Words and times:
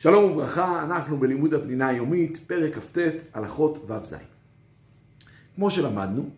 שלום 0.00 0.32
וברכה, 0.32 0.82
אנחנו 0.82 1.16
בלימוד 1.16 1.54
הפנינה 1.54 1.88
היומית, 1.88 2.38
פרק 2.46 2.74
כ"ט, 2.74 2.98
הלכות 3.34 3.90
ו"ז. 3.90 4.14
כמו 5.54 5.70
שלמדנו, 5.70 6.30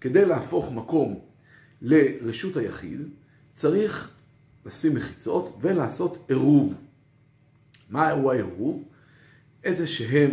כדי 0.00 0.24
להפוך 0.24 0.72
מקום 0.72 1.18
לרשות 1.82 2.56
היחיד, 2.56 3.00
צריך 3.50 4.10
לשים 4.66 4.94
מחיצות 4.94 5.58
ולעשות 5.60 6.24
עירוב. 6.28 6.80
מהו 7.90 8.30
העירוב? 8.30 8.84
איזה 9.64 9.86
שהם 9.86 10.30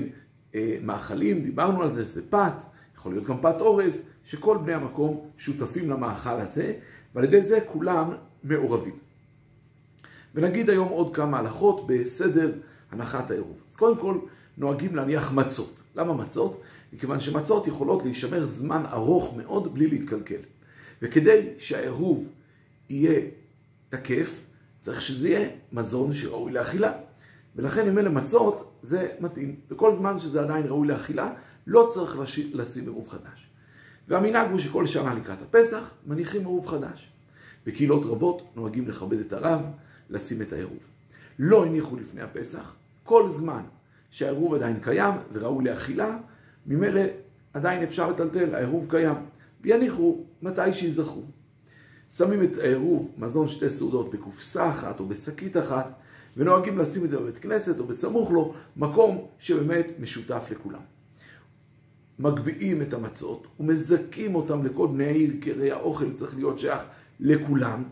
אה, 0.56 0.78
מאכלים, 0.84 1.44
דיברנו 1.44 1.82
על 1.82 1.92
זה, 1.92 2.06
זה 2.06 2.22
פת, 2.30 2.64
יכול 2.96 3.12
להיות 3.12 3.26
גם 3.26 3.42
פת 3.42 3.56
אורז, 3.60 4.02
שכל 4.26 4.58
בני 4.58 4.74
המקום 4.74 5.30
שותפים 5.38 5.90
למאכל 5.90 6.30
הזה, 6.30 6.74
ועל 7.16 7.24
ידי 7.24 7.42
זה 7.42 7.60
כולם 7.66 8.12
מעורבים. 8.44 8.98
ונגיד 10.36 10.70
היום 10.70 10.88
עוד 10.88 11.16
כמה 11.16 11.40
הלכות 11.40 11.88
בסדר 11.88 12.52
הנחת 12.92 13.32
העירוב. 13.32 13.62
אז 13.72 13.76
קודם 13.76 13.98
כל 13.98 14.18
נוהגים 14.58 14.96
להניח 14.96 15.32
מצות. 15.32 15.82
למה 15.96 16.14
מצות? 16.14 16.62
מכיוון 16.94 17.20
שמצות 17.20 17.68
יכולות 17.68 18.04
להישמר 18.04 18.46
זמן 18.46 18.84
ארוך 18.92 19.34
מאוד 19.38 19.74
בלי 19.74 19.88
להתקלקל. 19.88 20.42
וכדי 21.02 21.48
שהעירוב 21.58 22.30
יהיה 22.90 23.22
תקף, 23.90 24.44
צריך 24.80 25.02
שזה 25.02 25.30
יהיה 25.30 25.50
מזון 25.72 26.14
שראוי 26.14 26.52
לאכילה. 26.52 26.92
ולכן 27.56 27.88
אם 27.88 28.00
אלה 28.00 28.10
מצות, 28.10 28.72
זה 28.82 29.08
מתאים. 29.20 29.56
וכל 29.72 29.94
זמן 29.94 30.20
שזה 30.20 30.42
עדיין 30.42 30.66
ראוי 30.66 30.88
לאכילה, 30.88 31.34
לא 31.68 31.90
צריך 31.94 32.18
לשים 32.54 32.84
עירוב 32.84 33.08
חדש. 33.08 33.50
והמנהג 34.08 34.52
הוא 34.52 34.60
שכל 34.60 34.86
שנה 34.86 35.14
לקראת 35.14 35.42
הפסח 35.42 35.94
מניחים 36.06 36.42
עירוב 36.42 36.68
חדש. 36.68 37.12
בקהילות 37.66 38.06
רבות 38.06 38.42
נוהגים 38.56 38.88
לכבד 38.88 39.20
את 39.20 39.34
הרב, 39.34 39.62
לשים 40.10 40.42
את 40.42 40.54
העירוב. 40.54 40.90
לא 41.40 41.66
הניחו 41.66 41.96
לפני 41.96 42.22
הפסח, 42.22 42.76
כל 43.04 43.30
זמן 43.30 43.62
שהעירוב 44.12 44.54
עדיין 44.54 44.80
קיים 44.82 45.14
וראוי 45.34 45.66
לאכילה, 45.66 46.18
ממילא 46.66 47.02
עדיין 47.54 47.84
אפשר 47.84 48.12
לטלטל, 48.12 48.56
העירוב 48.56 48.88
קיים. 48.90 49.16
ויניחו 49.62 50.24
מתי 50.42 50.74
שיזכרו. 50.74 51.24
שמים 52.10 52.44
את 52.44 52.58
העירוב, 52.58 53.12
מזון 53.18 53.48
שתי 53.48 53.70
סעודות, 53.70 54.12
בקופסה 54.12 54.70
אחת 54.70 55.00
או 55.00 55.06
בשקית 55.06 55.58
אחת, 55.58 55.94
ונוהגים 56.38 56.78
לשים 56.78 57.06
את 57.06 57.10
זה 57.10 57.20
בבית 57.20 57.38
כנסת 57.38 57.80
או 57.80 57.86
בסמוך 57.86 58.32
לו, 58.32 58.54
מקום 58.78 59.26
שבאמת 59.40 59.92
משותף 60.00 60.48
לכולם. 60.52 60.82
מגביהים 62.20 62.82
את 62.82 62.94
המצות 62.94 63.48
ומזכים 63.60 64.36
אותם 64.36 64.66
לכל 64.66 64.88
בני 64.88 65.06
העיר, 65.06 65.34
כי 65.42 65.52
הרי 65.52 65.72
האוכל 65.72 66.12
צריך 66.12 66.36
להיות 66.36 66.60
שייך 66.60 66.82
לכולם, 67.20 67.84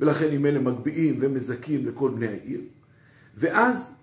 ולכן 0.00 0.30
אם 0.30 0.46
אלה 0.46 0.58
מגביהים 0.58 1.18
ומזכים 1.20 1.86
לכל 1.86 2.10
בני 2.10 2.26
העיר, 2.26 2.60
ואז 3.34 3.94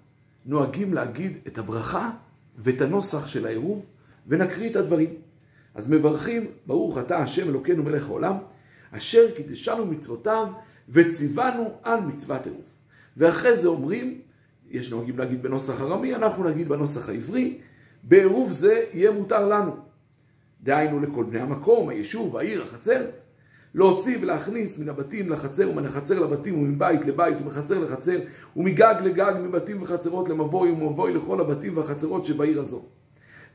נוהגים 0.45 0.93
להגיד 0.93 1.37
את 1.47 1.57
הברכה 1.57 2.11
ואת 2.57 2.81
הנוסח 2.81 3.27
של 3.27 3.45
העירוב, 3.45 3.85
ונקריא 4.27 4.69
את 4.69 4.75
הדברים. 4.75 5.09
אז 5.75 5.87
מברכים, 5.87 6.47
ברוך 6.65 6.97
אתה 6.97 7.17
השם 7.17 7.49
אלוקינו 7.49 7.83
מלך 7.83 8.07
העולם, 8.07 8.35
אשר 8.91 9.31
קידשנו 9.35 9.85
מצוותיו 9.85 10.47
וציוונו 10.89 11.77
על 11.83 11.99
מצוות 11.99 12.45
עירוב. 12.45 12.65
ואחרי 13.17 13.57
זה 13.57 13.67
אומרים, 13.67 14.21
יש 14.69 14.91
נוהגים 14.91 15.17
להגיד 15.17 15.43
בנוסח 15.43 15.81
ארמי, 15.81 16.15
אנחנו 16.15 16.43
נגיד 16.49 16.69
בנוסח 16.69 17.09
העברי, 17.09 17.59
בעירוב 18.03 18.51
זה 18.51 18.83
יהיה 18.93 19.11
מותר 19.11 19.47
לנו. 19.47 19.75
דהיינו 20.63 20.99
לכל 20.99 21.23
בני 21.23 21.39
המקום, 21.39 21.89
היישוב, 21.89 22.37
העיר, 22.37 22.63
החצר, 22.63 23.05
להוציא 23.75 24.17
ולהכניס 24.21 24.79
מן 24.79 24.89
הבתים 24.89 25.29
לחצר 25.29 25.69
ומן 25.69 25.85
החצר 25.85 26.19
לבתים 26.19 26.59
ומבית 26.59 27.05
לבית 27.05 27.37
ומחצר 27.41 27.79
לחצר 27.79 28.19
ומגג 28.55 28.95
לגג 29.03 29.33
מבתים 29.43 29.81
וחצרות 29.81 30.29
למבוי 30.29 30.71
ומבוי 30.71 31.13
לכל 31.13 31.39
הבתים 31.39 31.77
והחצרות 31.77 32.25
שבעיר 32.25 32.61
הזו. 32.61 32.85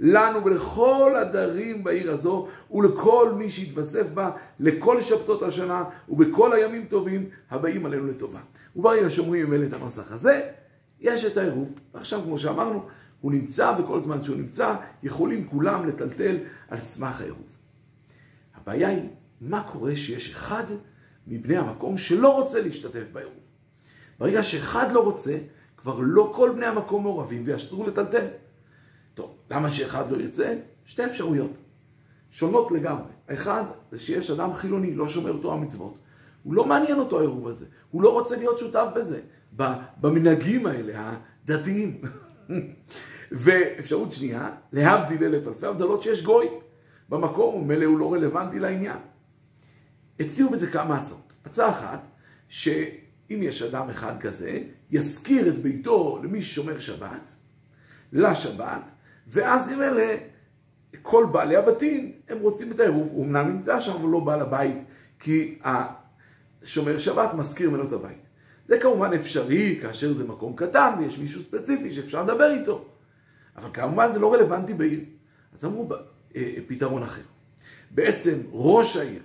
לנו 0.01 0.45
ולכל 0.45 1.17
הדרים 1.17 1.85
בעיר 1.85 2.11
הזו 2.11 2.49
ולכל 2.71 3.33
מי 3.37 3.49
שיתווסף 3.49 4.07
בה 4.15 4.31
לכל 4.61 5.01
שבתות 5.01 5.43
השנה 5.43 5.85
ובכל 6.09 6.53
הימים 6.53 6.85
טובים 6.85 7.29
הבאים 7.51 7.87
עלינו 7.87 8.07
לטובה. 8.07 8.41
וברגע 8.77 9.11
שאומרים 9.11 9.47
ממילא 9.47 9.67
את 9.67 9.73
הנוסח 9.73 10.13
הזה, 10.13 10.41
יש 11.01 11.25
את 11.25 11.37
העירוב. 11.37 11.73
ועכשיו 11.95 12.21
כמו 12.23 12.39
שאמרנו, 12.39 12.83
הוא 13.21 13.33
נמצא 13.33 13.75
וכל 13.79 14.03
זמן 14.03 14.25
שהוא 14.25 14.37
נמצא 14.37 14.75
יכולים 15.03 15.45
כולם 15.45 15.89
לטלטל 15.89 16.37
על 16.69 16.79
סמך 16.79 17.21
העירוב. 17.21 17.57
הבעיה 18.55 18.89
היא 18.89 19.09
מה 19.41 19.63
קורה 19.63 19.97
שיש 19.97 20.31
אחד 20.31 20.65
מבני 21.27 21.57
המקום 21.57 21.97
שלא 21.99 22.35
רוצה 22.35 22.61
להשתתף 22.61 23.05
בעירוב. 23.13 23.35
ברגע 24.19 24.43
שאחד 24.43 24.93
לא 24.93 25.01
רוצה, 25.01 25.39
כבר 25.77 25.99
לא 26.01 26.33
כל 26.35 26.53
בני 26.57 26.67
המקום 26.67 27.03
מעורבים 27.03 27.43
ויאסרו 27.45 27.87
לטלטל. 27.87 28.27
טוב, 29.15 29.35
למה 29.51 29.71
שאחד 29.71 30.13
לא 30.13 30.17
ירצה? 30.17 30.57
שתי 30.87 31.05
אפשרויות. 31.05 31.51
שונות 32.31 32.73
לגמרי. 32.73 33.13
האחד, 33.29 33.65
זה 33.93 33.99
שיש 33.99 34.31
אדם 34.31 34.55
חילוני, 34.55 34.95
לא 34.95 35.09
שומר 35.09 35.37
תורה 35.43 35.57
מצוות. 35.57 35.99
הוא 36.43 36.55
לא 36.55 36.65
מעניין 36.65 36.99
אותו 36.99 37.19
העירוב 37.19 37.49
הזה. 37.49 37.67
הוא 37.91 38.03
לא 38.03 38.13
רוצה 38.13 38.37
להיות 38.37 38.59
שותף 38.59 38.87
בזה. 38.95 39.21
במנהגים 40.01 40.67
האלה, 40.67 41.17
הדתיים. 41.45 42.01
ואפשרות 43.33 44.13
שנייה, 44.13 44.51
להבדיל 44.73 45.25
אלף 45.25 45.49
אלפי 45.49 45.67
הבדלות 45.67 46.03
שיש 46.03 46.23
גוי 46.23 46.49
במקום, 47.09 47.55
ומילא 47.55 47.85
הוא 47.85 47.99
לא 47.99 48.13
רלוונטי 48.13 48.59
לעניין. 48.59 48.99
הציעו 50.21 50.51
בזה 50.51 50.71
כמה 50.71 50.97
הצעות. 50.97 51.33
הצעה 51.45 51.71
אחת, 51.71 52.09
שאם 52.49 53.41
יש 53.43 53.63
אדם 53.63 53.91
אחד 53.91 54.21
כזה, 54.21 54.63
ישכיר 54.91 55.49
את 55.49 55.63
ביתו 55.63 56.21
למי 56.23 56.43
ששומר 56.43 56.79
שבת, 56.79 57.35
לשבת, 58.13 58.91
ואז 59.27 59.71
עם 59.71 59.83
אלה, 59.83 60.17
כל 61.03 61.27
בעלי 61.33 61.57
הבתים, 61.57 62.13
הם 62.29 62.39
רוצים 62.39 62.73
את 62.73 62.81
העירוב, 62.81 63.09
הוא 63.13 63.25
אמנם 63.25 63.49
נמצא 63.49 63.81
שם, 63.81 63.93
אבל 63.93 64.09
לא 64.09 64.21
בעל 64.21 64.41
הבית, 64.41 64.77
כי 65.19 65.59
השומר 65.65 66.99
שבת 66.99 67.35
מזכיר 67.35 67.71
ממנו 67.71 67.85
את 67.85 67.93
הבית. 67.93 68.27
זה 68.67 68.79
כמובן 68.79 69.13
אפשרי 69.13 69.79
כאשר 69.83 70.13
זה 70.13 70.25
מקום 70.25 70.57
קטן 70.57 70.93
ויש 70.99 71.19
מישהו 71.19 71.41
ספציפי 71.43 71.93
שאפשר 71.93 72.23
לדבר 72.23 72.51
איתו. 72.51 72.85
אבל 73.57 73.69
כמובן 73.73 74.13
זה 74.13 74.19
לא 74.19 74.35
רלוונטי 74.35 74.75
בעיר. 74.75 75.01
אז 75.55 75.65
אמרו 75.65 75.89
אה, 76.37 76.55
פתרון 76.67 77.03
אחר. 77.03 77.23
בעצם 77.91 78.39
ראש 78.53 78.97
העיר 78.97 79.23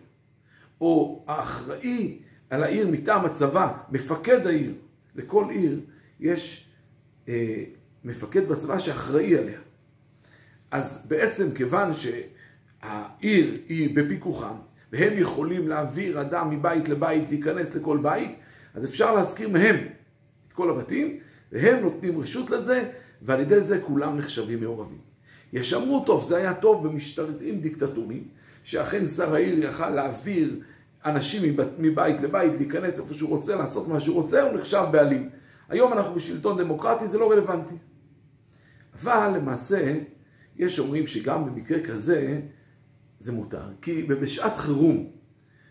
או 0.81 1.23
האחראי 1.27 2.17
על 2.49 2.63
העיר 2.63 2.87
מטעם 2.87 3.25
הצבא, 3.25 3.73
מפקד 3.91 4.47
העיר, 4.47 4.73
לכל 5.15 5.45
עיר 5.49 5.79
יש 6.19 6.69
אה, 7.27 7.63
מפקד 8.03 8.47
בצבא 8.47 8.79
שאחראי 8.79 9.37
עליה. 9.37 9.59
אז 10.71 11.05
בעצם 11.07 11.51
כיוון 11.51 11.91
שהעיר 11.93 13.57
היא 13.69 13.95
בפיקוחם, 13.95 14.55
והם 14.91 15.13
יכולים 15.17 15.67
להעביר 15.67 16.21
אדם 16.21 16.49
מבית 16.49 16.89
לבית, 16.89 17.29
להיכנס 17.29 17.75
לכל 17.75 17.97
בית, 18.01 18.31
אז 18.73 18.85
אפשר 18.85 19.15
להזכיר 19.15 19.49
מהם 19.49 19.75
את 20.47 20.53
כל 20.53 20.69
הבתים, 20.69 21.19
והם 21.51 21.83
נותנים 21.83 22.19
רשות 22.19 22.49
לזה, 22.49 22.91
ועל 23.21 23.39
ידי 23.39 23.61
זה 23.61 23.81
כולם 23.81 24.17
נחשבים 24.17 24.59
מעורבים. 24.59 24.99
יש 25.53 25.73
אמרו, 25.73 26.03
טוב, 26.05 26.27
זה 26.27 26.37
היה 26.37 26.53
טוב 26.53 26.87
במשטרים 26.87 27.61
דיקטטוריים, 27.61 28.27
שאכן 28.65 29.05
שר 29.05 29.33
העיר 29.33 29.63
יכל 29.63 29.89
להעביר 29.89 30.59
אנשים 31.05 31.55
מבית 31.77 32.21
לבית, 32.21 32.53
להיכנס 32.57 32.99
איפה 32.99 33.13
שהוא 33.13 33.29
רוצה, 33.29 33.55
לעשות 33.55 33.87
מה 33.87 33.99
שהוא 33.99 34.15
רוצה, 34.15 34.41
הוא 34.41 34.53
נחשב 34.53 34.83
בעלים. 34.91 35.29
היום 35.69 35.93
אנחנו 35.93 36.15
בשלטון 36.15 36.57
דמוקרטי, 36.57 37.07
זה 37.07 37.17
לא 37.17 37.31
רלוונטי. 37.31 37.75
אבל 38.93 39.33
למעשה, 39.37 39.93
יש 40.55 40.79
אומרים 40.79 41.07
שגם 41.07 41.45
במקרה 41.45 41.79
כזה, 41.79 42.39
זה 43.19 43.31
מותר. 43.31 43.65
כי 43.81 44.03
בשעת 44.03 44.57
חירום, 44.57 45.09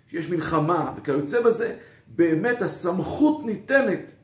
שיש 0.07 0.31
מלחמה 0.31 0.95
וכיוצא 0.97 1.43
בזה, 1.43 1.77
באמת 2.09 2.63
הסמכות 2.63 3.45
ניתנת 3.45 4.15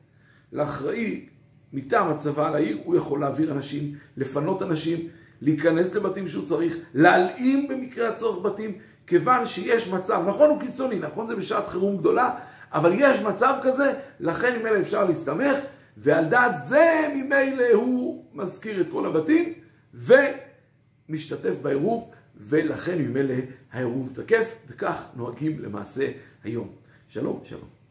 לאחראי 0.51 1.29
מטעם 1.73 2.07
הצבא 2.07 2.47
על 2.47 2.55
העיר, 2.55 2.79
הוא 2.83 2.95
יכול 2.95 3.19
להעביר 3.19 3.51
אנשים, 3.51 3.95
לפנות 4.17 4.61
אנשים, 4.61 5.07
להיכנס 5.41 5.95
לבתים 5.95 6.27
שהוא 6.27 6.45
צריך, 6.45 6.77
להלאים 6.93 7.67
במקרה 7.67 8.09
הצורך 8.09 8.45
בתים, 8.45 8.77
כיוון 9.07 9.45
שיש 9.45 9.87
מצב, 9.87 10.23
נכון 10.27 10.49
הוא 10.49 10.59
קיצוני, 10.59 10.99
נכון 10.99 11.27
זה 11.27 11.35
בשעת 11.35 11.67
חירום 11.67 11.97
גדולה, 11.97 12.35
אבל 12.71 12.91
יש 12.95 13.21
מצב 13.21 13.55
כזה, 13.63 13.93
לכן 14.19 14.59
ממילא 14.59 14.79
אפשר 14.79 15.05
להסתמך, 15.05 15.57
ועל 15.97 16.25
דעת 16.25 16.51
זה 16.65 17.07
ממילא 17.15 17.65
הוא 17.73 18.25
מזכיר 18.33 18.81
את 18.81 18.87
כל 18.91 19.05
הבתים, 19.05 19.53
ומשתתף 19.93 21.57
בעירוב, 21.61 22.11
ולכן 22.35 22.97
ממילא 22.97 23.33
העירוב 23.71 24.11
תקף, 24.13 24.55
וכך 24.67 25.05
נוהגים 25.15 25.59
למעשה 25.59 26.11
היום. 26.43 26.69
שלום, 27.07 27.41
שלום. 27.43 27.81